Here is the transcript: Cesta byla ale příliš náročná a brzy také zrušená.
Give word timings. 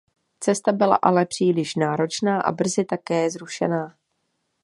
Cesta 0.39 0.71
byla 0.71 0.95
ale 0.95 1.25
příliš 1.25 1.75
náročná 1.75 2.41
a 2.41 2.51
brzy 2.51 2.85
také 2.85 3.29
zrušená. 3.29 3.95